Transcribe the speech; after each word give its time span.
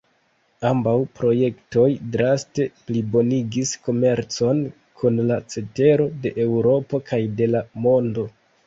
Ambaŭ 0.69 0.93
projektoj 1.19 1.83
draste 2.15 2.65
plibonigis 2.87 3.75
komercon 3.89 4.65
kun 5.03 5.23
la 5.29 5.41
cetero 5.55 6.11
de 6.27 6.37
Eŭropo 6.49 7.07
kaj 7.13 7.25
de 7.43 7.55
la 7.57 7.65
mondo. 7.87 8.29